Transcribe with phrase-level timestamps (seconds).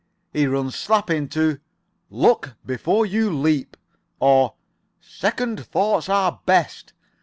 [0.33, 1.59] he runs slap into
[2.09, 3.77] 'Look before you leap,'
[4.19, 4.55] or
[4.99, 6.93] 'Second thoughts are best.'